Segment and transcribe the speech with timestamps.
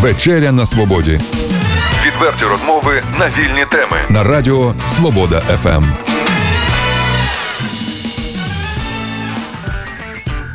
[0.00, 1.20] Вечеря на свободі
[2.06, 3.96] Відверті розмови на вільні теми.
[4.08, 5.56] на радіо Свобода Ем».
[5.56, 5.84] ФМ.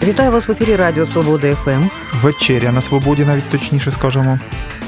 [0.04, 1.84] Вітаю вас в ефірі Радіо Свобода ФМ.
[2.22, 4.40] Вечеря на свободі, навіть точніше скажемо.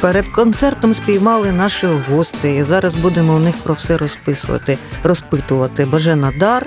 [0.01, 2.63] Перед концертом спіймали наших гостей.
[2.63, 5.85] Зараз будемо у них про все розписувати, розпитувати.
[5.85, 6.65] Божена Дар.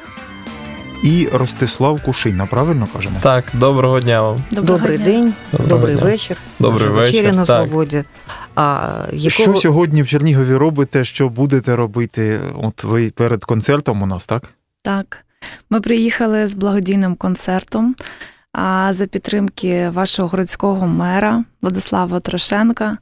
[1.02, 3.16] І Ростислав Кушина, правильно кажемо?
[3.20, 4.38] Так, доброго дня вам.
[4.50, 6.04] Добрий день, Доброго добрий дня.
[6.04, 6.36] вечір.
[6.58, 7.66] Добрий Наша вечір, на так.
[7.68, 8.04] свободі.
[8.54, 8.94] А
[9.26, 11.04] Що сьогодні в Чернігові робите?
[11.04, 12.40] Що будете робити?
[12.62, 14.42] От ви перед концертом у нас, так?
[14.82, 15.24] Так,
[15.70, 17.94] ми приїхали з благодійним концертом
[18.52, 22.98] а за підтримки вашого городського мера Владислава Трошенка.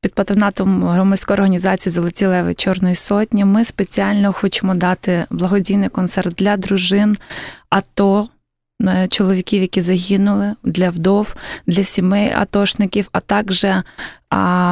[0.00, 6.56] Під патронатом громадської організації Золоті леви Чорної сотні ми спеціально хочемо дати благодійний концерт для
[6.56, 7.16] дружин
[7.70, 8.28] АТО,
[8.82, 11.34] е, чоловіків, які загинули, для вдов,
[11.66, 13.66] для сімей атошників, а також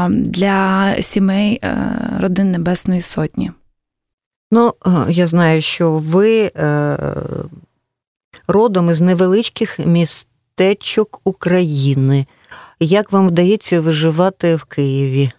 [0.08, 1.76] для сімей е,
[2.20, 3.50] родин Небесної Сотні.
[4.50, 6.50] ну е, я знаю, що ви
[8.48, 12.26] родом із невеличких містечок України.
[12.80, 15.30] Як вам вдається виживати в Києві?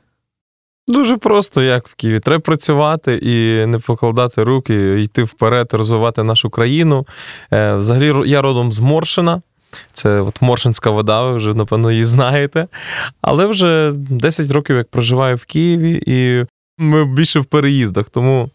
[0.87, 2.19] Дуже просто, як в Києві.
[2.19, 7.07] Треба працювати і не покладати руки, йти вперед, розвивати нашу країну.
[7.53, 9.41] Е, Взагалі, я родом з Моршина.
[9.93, 12.67] Це от Моршинська вода, ви вже, напевно, її знаєте.
[13.21, 16.45] Але вже 10 років як проживаю в Києві, і
[16.77, 18.49] ми більше в переїздах, тому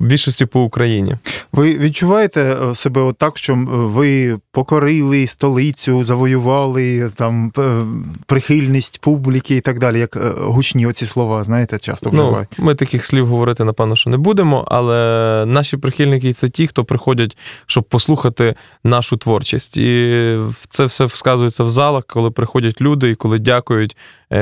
[0.00, 1.16] в більшості по Україні.
[1.52, 7.84] Ви відчуваєте е, себе отак, що ви покорили столицю, завоювали там е,
[8.26, 12.48] прихильність публіки і так далі, як е, гучні оці слова, знаєте, часто Ну, вживають.
[12.58, 17.36] ми таких слів говорити, напевно, що не будемо, але наші прихильники це ті, хто приходять,
[17.66, 19.76] щоб послухати нашу творчість.
[19.76, 23.96] І це все сказується в залах, коли приходять люди і коли дякують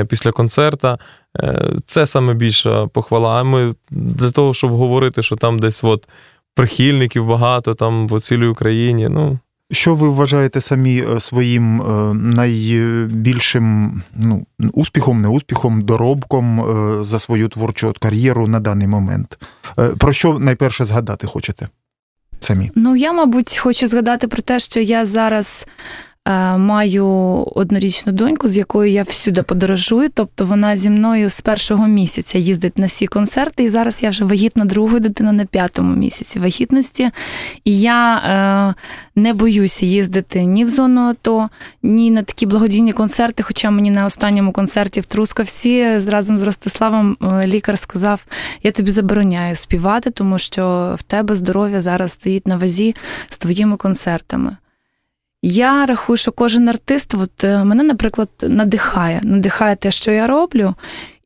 [0.07, 0.97] після концерта.
[1.85, 3.39] Це саме більша похвала.
[3.39, 6.07] А ми для того, щоб говорити, що там десь от
[6.55, 9.09] прихильників багато, там по цілій Україні.
[9.09, 9.39] Ну,
[9.71, 17.19] Що ви вважаєте самі е, своїм е, найбільшим ну, успіхом, не успіхом, доробком е, за
[17.19, 19.37] свою творчу кар'єру на даний момент?
[19.97, 21.67] Про що найперше згадати хочете?
[22.39, 22.71] Самі.
[22.75, 25.67] Ну, я, мабуть, хочу згадати про те, що я зараз
[26.57, 27.05] маю
[27.55, 30.09] однорічну доньку, з якою я всюди подорожую.
[30.13, 33.63] Тобто вона зі мною з першого місяця їздить на всі концерти.
[33.63, 37.09] І зараз я вже вагітна другою дитиною на п'ятому місяці вагітності.
[37.65, 38.73] І я е,
[39.15, 41.49] не боюся їздити ні в зону АТО,
[41.83, 43.43] ні на такі благодійні концерти.
[43.43, 48.25] Хоча мені на останньому концерті в Трускавці разом з Ростиславом е, лікар сказав:
[48.63, 52.95] я тобі забороняю співати, тому що в тебе здоров'я зараз стоїть на вазі
[53.29, 54.57] з твоїми концертами.
[55.43, 60.73] Я рахую, що кожен артист, от е, мене, наприклад, надихає, надихає те, що я роблю.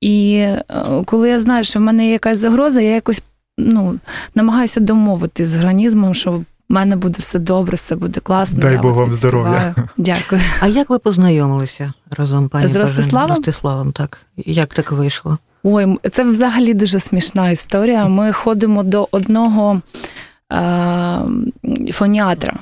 [0.01, 0.63] І е,
[1.05, 3.23] коли я знаю, що в мене є якась загроза, я якось
[3.57, 3.99] ну,
[4.35, 8.59] намагаюся домовитись з організмом, що в мене буде все добре, все буде класно.
[8.59, 9.75] Дай Бог вам здоров'я.
[9.97, 10.41] Дякую.
[10.61, 12.75] А як ви познайомилися разом, пані З?
[12.75, 13.35] Ростиславом?
[13.37, 14.17] Ростиславом, так.
[14.37, 15.37] Як так вийшло?
[15.63, 18.07] Ой, м- це взагалі дуже смішна історія.
[18.07, 19.81] Ми ходимо до одного
[20.53, 21.19] е,
[21.91, 22.53] фоніатра.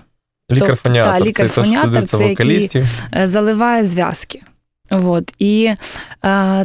[0.51, 2.69] Лікар-фоніатор, та, лікар-фоніатор, це, це який-
[3.15, 4.41] е, заливає зв'язки.
[4.91, 5.33] От.
[5.39, 5.75] І е,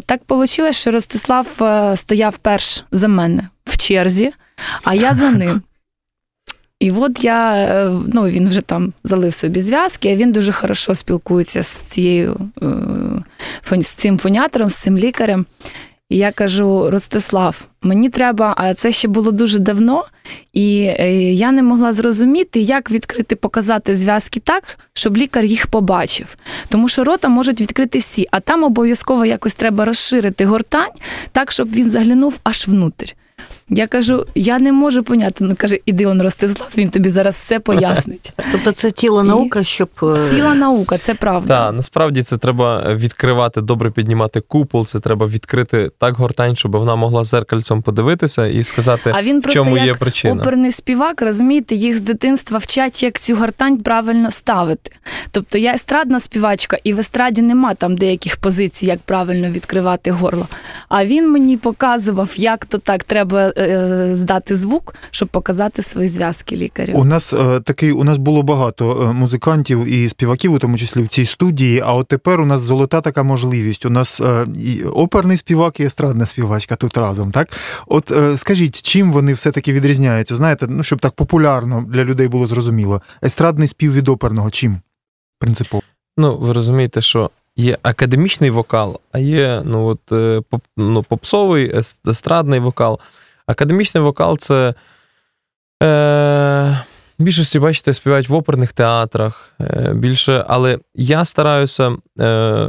[0.06, 4.32] так вийшло, що Ростислав е, стояв перш за мене в черзі,
[4.84, 5.62] а я за ним.
[6.80, 10.94] І от я, е, ну він вже там залив собі зв'язки, а він дуже хорошо
[10.94, 12.50] спілкується з цією
[13.72, 15.46] з цим фоніатором, з цим лікарем.
[16.08, 20.04] І я кажу: Ростислав, мені треба, а це ще було дуже давно,
[20.52, 26.36] і е, я не могла зрозуміти, як відкрити, показати зв'язки так, щоб лікар їх побачив.
[26.68, 30.92] Тому що рота можуть відкрити всі, а там обов'язково якось треба розширити гортань
[31.32, 33.12] так, щоб він заглянув аж внутрь.
[33.68, 35.44] Я кажу, я не можу поняти.
[35.44, 38.32] Ну каже, іди он Ростислав, він тобі зараз все пояснить.
[38.52, 41.66] Тобто це тіло І наука, щоб е, Ціла наука, це правда.
[41.66, 46.96] Так, насправді це треба відкривати, добре піднімати купол, це треба відкрити так гортань, щоб вона
[46.96, 50.42] могла зеркальцем подивитися і сказати, А він просто чому є причина.
[50.42, 54.90] оперний співак, розумієте, їх з дитинства вчать, як цю гортань правильно ставити.
[55.30, 60.48] Тобто я естрадна співачка, і в естраді нема там деяких позицій, як правильно відкривати горло.
[60.88, 63.52] А він мені показував, як то так треба
[64.12, 66.92] здати звук, щоб показати свої зв'язки лікарю.
[66.96, 71.02] У нас е, такий, у нас було багато е, музикантів і співаків, у тому числі
[71.02, 71.80] в цій студії.
[71.80, 73.86] А от тепер у нас золота така можливість.
[73.86, 77.32] У нас е, і оперний співак, і естрадна співачка тут разом.
[77.32, 77.48] Так,
[77.86, 80.36] от е, скажіть, чим вони все-таки відрізняються?
[80.36, 83.02] Знаєте, ну щоб так популярно для людей було зрозуміло.
[83.24, 84.80] Естрадний спів від оперного чим?
[85.38, 85.82] Принципово.
[86.16, 91.76] Ну, ви розумієте, що є академічний вокал, а є ну, от, е, поп, ну, попсовий,
[91.76, 93.00] ес- естрадний вокал.
[93.46, 94.74] Академічний вокал це.
[95.82, 96.84] Е,
[97.18, 102.68] більшості, бачите, співають в оперних театрах е, більше, але я стараюся е,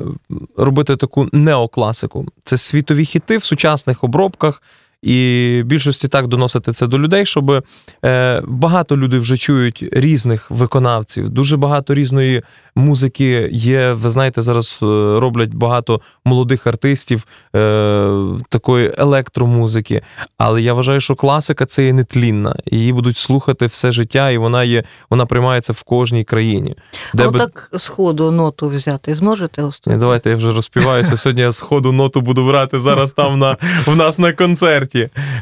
[0.58, 2.26] робити таку неокласику.
[2.44, 4.62] Це світові хіти в сучасних обробках,
[5.02, 7.64] і більшості так доносити це до людей, щоб
[8.06, 12.44] е, багато людей вже чують різних виконавців, дуже багато різної
[12.76, 13.94] музики є.
[13.94, 14.86] Ви знаєте, зараз е,
[15.20, 18.12] роблять багато молодих артистів е,
[18.50, 20.02] такої електромузики.
[20.38, 22.56] Але я вважаю, що класика це є нетлінна.
[22.66, 26.76] Її будуть слухати все життя, і вона є, вона приймається в кожній країні.
[27.14, 27.40] А би...
[27.40, 31.18] так сходу ноту взяти зможете Ні, давайте я вже розпіваюся.
[31.18, 34.87] Сьогодні я з ходу ноту буду брати зараз там на, в нас на концерті.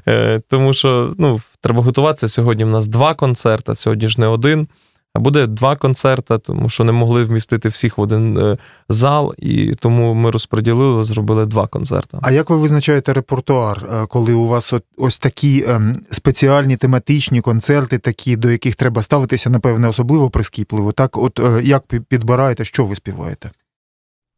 [0.07, 2.27] Е, тому що ну, треба готуватися.
[2.27, 4.67] Сьогодні в нас два концерти, сьогодні ж не один.
[5.15, 8.57] А буде два концерти, тому що не могли вмістити всіх в один е,
[8.89, 12.17] зал, і тому ми розподілили, зробили два концерти.
[12.21, 17.97] А як ви визначаєте репертуар, е, коли у вас ось такі ем, спеціальні тематичні концерти,
[17.97, 20.91] такі, до яких треба ставитися, напевне, особливо прискіпливо?
[20.91, 23.49] Так, от як підбираєте, що ви співаєте?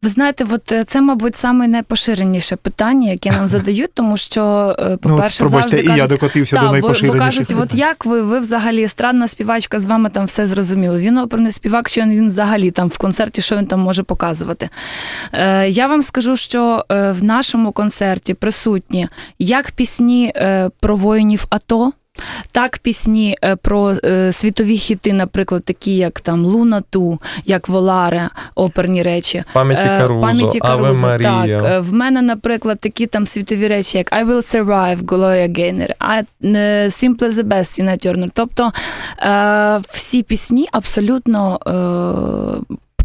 [0.03, 4.97] Ви знаєте, от е, це, мабуть, саме найпоширеніше питання, яке нам задають, тому що, е,
[4.97, 8.05] по-перше, ну, от, пробачте, завжди і я докотився Так, до бо, бо кажуть, от як
[8.05, 10.97] ви, ви взагалі естрадна співачка, з вами там все зрозуміло.
[10.97, 14.69] Він оперний співак, що він взагалі там в концерті, що він там може показувати.
[15.33, 19.07] Е, я вам скажу, що е, в нашому концерті присутні
[19.39, 20.33] як пісні
[20.79, 21.91] про воїнів АТО.
[22.51, 28.29] Так, пісні е, про е, світові хіти, наприклад, такі як там Луна Ту, як Воларе,
[28.55, 29.43] оперні речі.
[29.53, 31.59] Пам'яті Е, Карузо, пам'яті Аве Карузо, Марія.
[31.59, 35.91] Так, в мене, наприклад, такі там світові речі, як I Will Survive, Gloria Gaynor,
[36.89, 38.29] Simple the Best, Tina Turner.
[38.33, 38.71] Тобто
[39.89, 41.59] всі пісні абсолютно.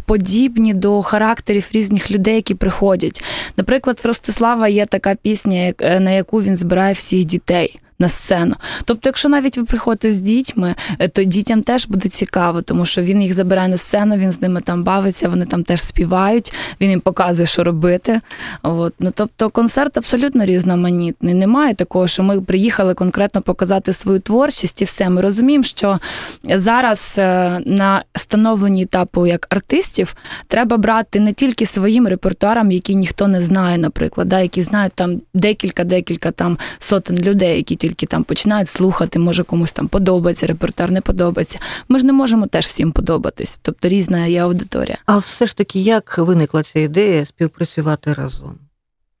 [0.05, 3.23] Подібні до характерів різних людей, які приходять.
[3.57, 8.55] Наприклад, в Ростислава є така пісня, на яку він збирає всіх дітей на сцену.
[8.85, 13.01] Тобто, якщо навіть ви приходите з дітьми, е, то дітям теж буде цікаво, тому що
[13.01, 16.89] він їх забирає на сцену, він з ними там бавиться, вони там теж співають, він
[16.89, 18.21] їм показує, що робити.
[18.63, 18.93] От.
[18.99, 21.33] Ну, тобто концерт абсолютно різноманітний.
[21.33, 25.09] Немає такого, що ми приїхали конкретно показати свою творчість і все.
[25.09, 25.99] Ми розуміємо, що
[26.43, 30.15] зараз е, на становленні етапу як артистів
[30.47, 35.21] треба брати не тільки своїм репертуаром, який ніхто не знає, наприклад, да, які знають там
[35.33, 41.01] декілька-декілька там сотень людей, які тільки там починають слухати, може комусь там подобається, репертуар не
[41.01, 41.59] подобається.
[41.89, 44.97] Ми ж не можемо теж всім подобатись, тобто різна є аудиторія.
[45.05, 48.55] А все ж таки, як виникла ця ідея співпрацювати разом?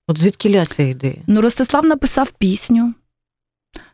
[0.07, 1.21] От звідкіля ця ідея?
[1.27, 2.93] Ну, Ростислав написав пісню.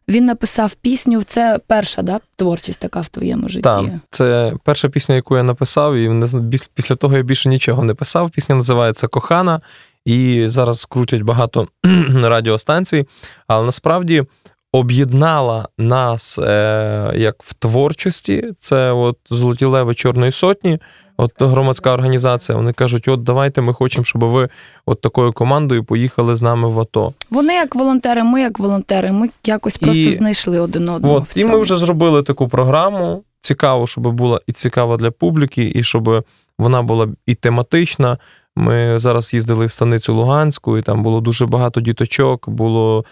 [0.07, 1.23] Він написав пісню.
[1.23, 3.61] Це перша да, творчість така в твоєму житті.
[3.61, 6.27] Так, це перша пісня, яку я написав, і
[6.73, 8.29] після того я більше нічого не писав.
[8.29, 9.61] Пісня називається Кохана,
[10.05, 11.67] і зараз крутять багато
[12.13, 13.05] радіостанцій.
[13.47, 14.23] Але насправді
[14.71, 18.51] об'єднала нас е, як в творчості.
[18.57, 20.79] Це от Золоті Леви Чорної Сотні,
[21.17, 22.57] от громадська організація.
[22.57, 24.49] Вони кажуть: от давайте ми хочемо, щоб ви
[24.85, 27.13] от такою командою поїхали з нами в АТО.
[27.31, 29.11] Вони як волонтери, ми як волонтери.
[29.11, 31.15] Ми якось просто І- знайшли один одного.
[31.15, 33.23] От, в і ми вже зробили таку програму.
[33.41, 36.25] Цікаво, щоб була і цікава для публіки, і щоб
[36.59, 38.17] вона була і тематична.
[38.55, 42.49] Ми зараз їздили в станицю Луганську, і там було дуже багато діточок.
[42.49, 43.05] Було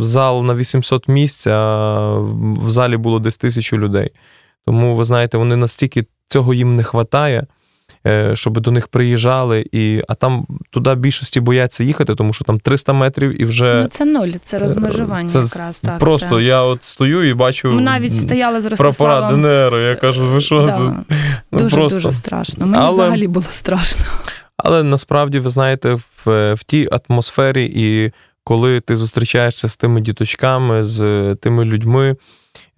[0.00, 4.10] зал на 800 місць, а в залі було десь тисячу людей.
[4.66, 7.46] Тому, ви знаєте, вони настільки цього їм не вистачає,
[8.34, 12.92] щоб до них приїжджали, і, а там туди більшості бояться їхати, тому що там 300
[12.92, 15.78] метрів і вже Ну, це нуль, це розмежування це якраз.
[15.78, 16.42] Так, просто це.
[16.42, 17.68] я от стою і бачу.
[17.72, 19.42] Ми навіть стояли з прапора Ростиславом.
[19.42, 19.74] ДНР.
[19.74, 20.92] Я кажу, ви що Да, тут?
[21.52, 21.98] Ну, дуже просто.
[21.98, 22.66] дуже страшно.
[22.66, 24.04] Мені Але- взагалі було страшно.
[24.56, 28.12] Але насправді, ви знаєте, в, в тій атмосфері, і
[28.44, 32.16] коли ти зустрічаєшся з тими діточками, з тими людьми,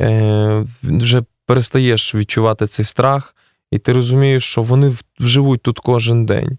[0.00, 3.37] е, вже перестаєш відчувати цей страх,
[3.71, 6.59] і ти розумієш, що вони живуть тут кожен день.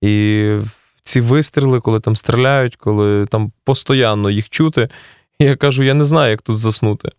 [0.00, 0.58] І
[1.02, 4.88] ці вистріли, коли там стріляють, коли там постійно їх чути,
[5.38, 7.10] я кажу, я не знаю, як тут заснути.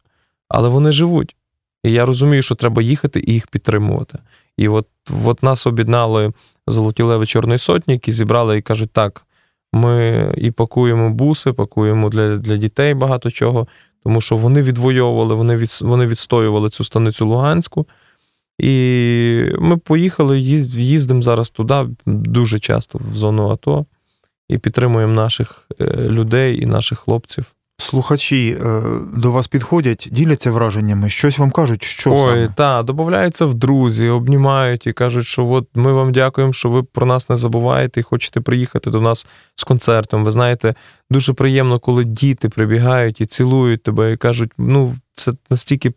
[0.49, 1.35] Але вони живуть.
[1.83, 4.19] І я розумію, що треба їхати і їх підтримувати.
[4.57, 4.87] І от,
[5.25, 6.33] от нас об'єднали
[6.67, 9.24] Золоті Леви Чорної Сотні, які зібрали і кажуть, так,
[9.75, 13.67] ми і пакуємо буси, пакуємо для, для дітей багато чого,
[14.03, 17.87] тому що вони відвоювали, вони, від, вони відстоювали цю станицю Луганську.
[18.59, 23.85] І ми поїхали, їз- їздимо зараз туди дуже часто в зону АТО
[24.49, 27.54] і підтримуємо наших е, людей і наших хлопців.
[27.77, 28.81] Слухачі е,
[29.13, 32.49] до вас підходять, діляться враженнями, щось вам кажуть, що Ой, саме?
[32.55, 37.05] та, додаються в друзі, обнімають і кажуть, що от ми вам дякуємо, що ви про
[37.05, 40.23] нас не забуваєте і хочете приїхати до нас з концертом.
[40.23, 40.75] Ви знаєте,
[41.09, 45.93] дуже приємно, коли діти прибігають і цілують тебе, і кажуть, ну, це настільки.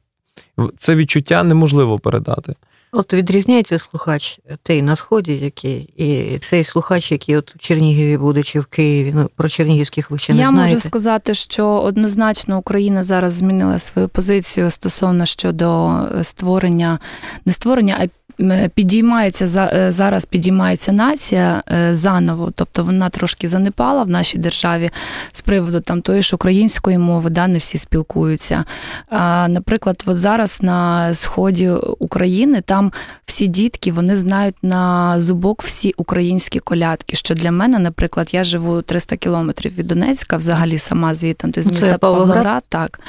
[0.77, 2.55] Це відчуття неможливо передати.
[2.93, 8.61] От відрізняється слухач той на сході, який, і цей слухач, який от в Чернігові будучи
[8.61, 9.13] в Києві.
[9.15, 10.75] Ну про чернігівських ви ще не Я знаєте.
[10.75, 16.99] можу сказати, що однозначно Україна зараз змінила свою позицію стосовно щодо е, створення,
[17.45, 18.28] не створення, а
[18.75, 24.91] підіймається е, зараз підіймається нація е, заново, тобто вона трошки занепала в нашій державі
[25.33, 28.65] з приводу там тої ж української мови, да, не всі спілкуються.
[29.09, 32.93] А, наприклад, от зараз на сході України там
[33.25, 37.17] всі дітки вони знають на зубок всі українські колядки.
[37.17, 41.99] Що для мене, наприклад, я живу 300 кілометрів від Донецька, взагалі сама звідти, з міста
[41.99, 42.29] Павлоград?
[42.29, 43.01] Павлоград, так.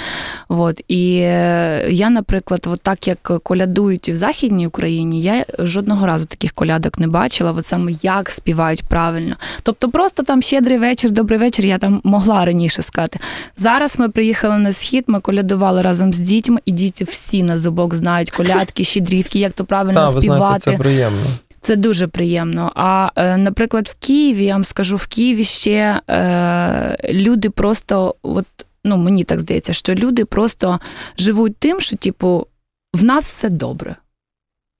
[0.47, 0.81] От.
[0.87, 6.25] І е, я, наприклад, от так як колядують і в Західній Україні, я жодного разу
[6.25, 9.35] таких колядок не бачила, от саме як співають правильно.
[9.63, 13.19] Тобто, просто там щедрий вечір, добрий вечір, я там могла раніше сказати.
[13.55, 17.93] Зараз ми приїхали на схід, ми колядували разом з дітьми, і діти всі на зубок
[17.93, 20.39] знають колядки, щедрівки, як то правильно Та, ви співати.
[20.39, 21.21] знаєте, це приємно.
[21.61, 22.71] Це дуже приємно.
[22.75, 28.45] А е, наприклад, в Києві я вам скажу, в Києві ще е, люди просто, от
[28.83, 30.79] ну мені так здається, що люди просто
[31.17, 32.47] живуть тим, що типу
[32.93, 33.95] в нас все добре.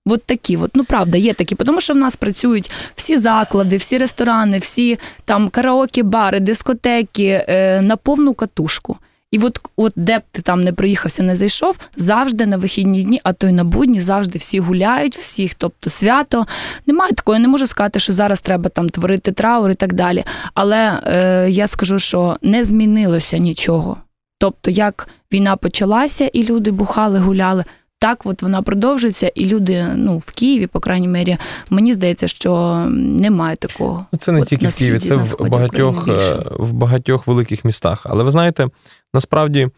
[0.06, 3.98] От такі, от, ну правда, є такі, тому що в нас працюють всі заклади, всі
[3.98, 8.98] ресторани, всі там караоке, бари, дискотеки е, на повну катушку.
[9.32, 13.22] І от, от де б ти там не приїхався, не зайшов, завжди на вихідні дні,
[13.24, 16.46] а то й на будні, завжди всі гуляють, всіх, тобто свято.
[16.86, 20.24] Немає такого, я не можу сказати, що зараз треба там творити траур і так далі.
[20.54, 23.98] Але е, я скажу, що не змінилося нічого.
[24.40, 27.64] Тобто, як війна почалася, і люди бухали, гуляли.
[28.02, 31.38] Так, от вона продовжується, і люди, ну в Києві, по крайній мірі,
[31.70, 34.06] мені здається, що немає такого.
[34.12, 38.02] Ну, Це не От тільки в Києві, це в багатьох, е, в багатьох великих містах.
[38.10, 38.68] Але ви знаєте,
[39.14, 39.70] насправді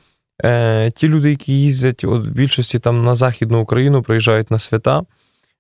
[0.44, 5.02] е, ті люди, які їздять, от в більшості там на Західну Україну, приїжджають на свята.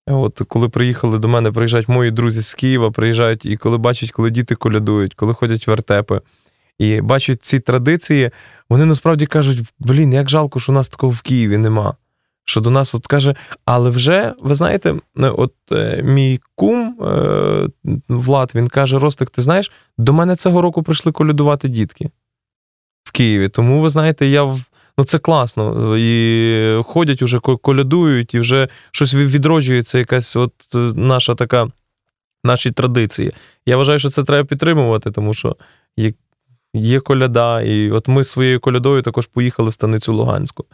[0.08, 4.30] От коли приїхали до мене, приїжджають мої друзі з Києва, приїжджають і коли бачать, коли
[4.30, 6.22] діти колядують, коли ходять в вертепи.
[6.80, 8.32] І бачать ці традиції,
[8.70, 11.96] вони насправді кажуть: блін, як жалко, що у нас такого в Києві нема.
[12.45, 17.67] Що до нас от каже, але вже, ви знаєте, е, от е, мій кум е,
[18.10, 22.10] Влад, він каже: Ростик, ти знаєш, до мене цього року прийшли колядувати дітки
[23.03, 23.50] в Києві.
[23.50, 24.62] Тому ви знаєте, я в.
[24.98, 25.95] Ну, це класно.
[25.98, 30.53] І ходять уже, колядують, і вже щось відроджується, якась от
[30.95, 31.67] наша така,
[32.43, 33.31] наші традиції.
[33.65, 35.55] Я вважаю, що це треба підтримувати, тому що
[35.98, 36.13] є,
[36.74, 40.65] є коляда, і от ми своєю колядою також поїхали в станицю Луганську.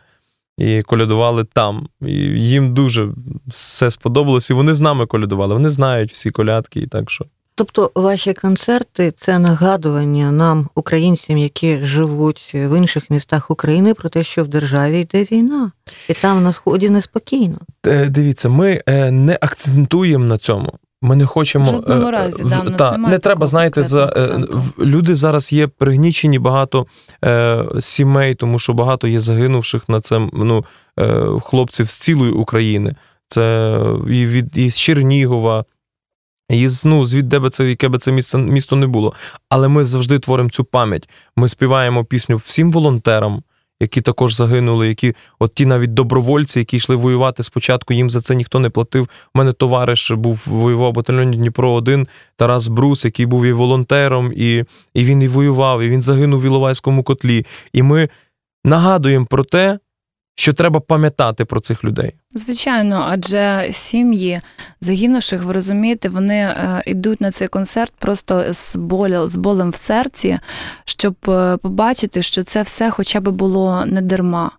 [0.58, 1.88] І колядували там.
[2.02, 3.10] І їм дуже
[3.48, 5.54] все сподобалось, і вони з нами колядували.
[5.54, 7.26] Вони знають всі колядки, і так що.
[7.58, 14.24] Тобто ваші концерти це нагадування нам, українцям, які живуть в інших містах України, про те,
[14.24, 15.72] що в державі йде війна,
[16.10, 17.58] і там на сході неспокійно.
[17.88, 20.74] Е, Дивіться, ми е, не акцентуємо на цьому.
[21.02, 21.84] Ми не хочемо.
[21.88, 25.54] В е, разі, в- да, в та, не треба, знаєте, за е, в- люди зараз
[25.54, 26.88] є пригнічені багато
[27.26, 30.66] е, сімей, тому що багато є загинувших на це ну,
[31.00, 32.96] е, хлопців з цілої України.
[33.28, 35.66] Це і від і з Чернігова,
[36.50, 39.14] і з, ну, звідде би це, яке би це місце, місто не було.
[39.50, 41.10] Але ми завжди творимо цю пам'ять.
[41.36, 43.44] Ми співаємо пісню всім волонтерам,
[43.80, 48.36] які також загинули, які от ті навіть добровольці, які йшли воювати спочатку, їм за це
[48.36, 49.10] ніхто не платив.
[49.36, 54.64] У мене товариш був воював батальйоні Дніпро 1 Тарас Брус, який був і волонтером, і,
[54.94, 57.46] і він і воював, і він загинув в Іловайському котлі.
[57.74, 58.10] І ми
[58.64, 59.80] нагадуємо про те,
[60.40, 62.14] що треба пам'ятати про цих людей.
[62.34, 64.42] Звичайно, адже сім'ї
[64.82, 69.76] загинувших, ви розумієте, вони е, йдуть на цей концерт просто з болем, з болем в
[69.76, 70.40] серці,
[70.86, 74.52] щоб е, побачити, що це все хоча б було не дарма.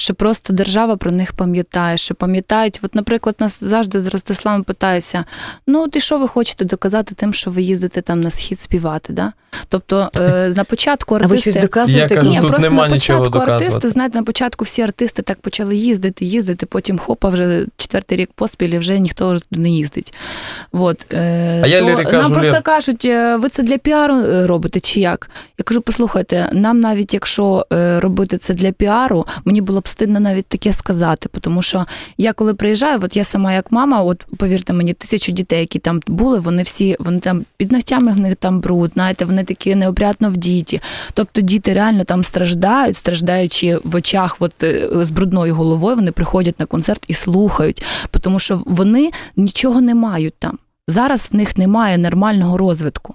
[0.00, 2.80] Що просто держава про них пам'ятає, що пам'ятають.
[2.82, 5.24] От, наприклад, нас завжди з Ростиславом питаються:
[5.66, 9.12] ну, от і що ви хочете доказати тим, що ви їздите там на схід співати?
[9.12, 9.32] Да?
[9.68, 11.60] Тобто е, на початку А ви щось артисти.
[11.60, 12.14] доказуєте?
[12.14, 13.64] Я кажу, Ні, тут просто нема на нічого початку доказувати.
[13.64, 18.30] артисти, знаєте, на початку всі артисти так почали їздити, їздити, потім хопа, вже четвертий рік
[18.34, 20.14] поспіль, і вже ніхто не їздить.
[20.72, 24.80] От, е, А я то кажу, нам просто кажуть, е, ви це для піару робите
[24.80, 25.30] чи як?
[25.58, 27.66] Я кажу, послухайте, нам навіть якщо
[27.98, 31.86] робити це для піару, мені було б стидно навіть таке сказати, тому що
[32.18, 36.00] я коли приїжджаю, от я сама як мама, от повірте мені, тисячу дітей, які там
[36.06, 40.28] були, вони всі вони там під ногтями в них там бруд, знаєте, вони такі необрядно
[40.28, 40.80] вдіті.
[41.14, 46.60] Тобто діти реально там страждають, страждаючи в очах, от е, з брудною головою, вони приходять
[46.60, 47.84] на концерт і слухають,
[48.20, 50.58] тому що вони нічого не мають там.
[50.88, 53.14] Зараз в них немає нормального розвитку.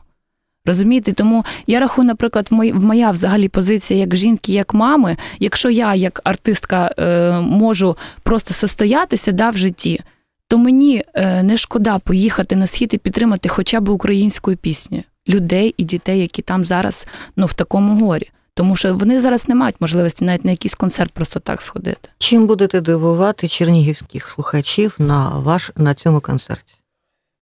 [0.65, 5.17] Розумієте, тому я рахую, наприклад, в моя взагалі позиція як жінки, як мами.
[5.39, 10.01] Якщо я, як артистка, е, можу просто состоятися да, в житті,
[10.47, 15.75] то мені е, не шкода поїхати на схід і підтримати хоча б українською піснею людей
[15.77, 18.29] і дітей, які там зараз ну, в такому горі.
[18.53, 22.09] Тому що вони зараз не мають можливості навіть на якийсь концерт просто так сходити.
[22.17, 26.75] Чим будете дивувати чернігівських слухачів на ваш на цьому концерті?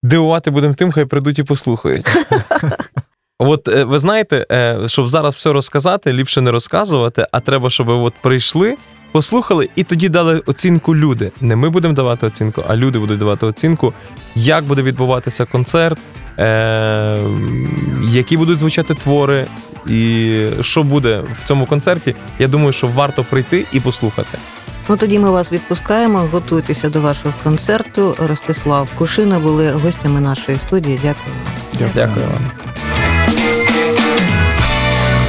[0.03, 2.07] Дивувати будемо тим, хай прийдуть і послухають.
[3.39, 7.87] От е, ви знаєте, е, щоб зараз все розказати, ліпше не розказувати, а треба, щоб
[7.87, 8.77] ви от прийшли,
[9.13, 11.33] послухали і тоді дали оцінку люди.
[11.41, 13.93] Не ми будемо давати оцінку, а люди будуть давати оцінку,
[14.35, 15.99] як буде відбуватися концерт,
[16.39, 17.19] е,
[18.05, 19.47] які будуть звучати твори,
[19.87, 22.15] і що буде в цьому концерті.
[22.39, 24.39] Я думаю, що варто прийти і послухати.
[24.89, 26.19] Ну тоді ми вас відпускаємо.
[26.33, 28.17] Готуйтеся до вашого концерту.
[28.19, 31.01] Ростислав Кушина були гостями нашої студії.
[31.03, 31.37] Дякую.
[31.95, 32.68] Дякую вам.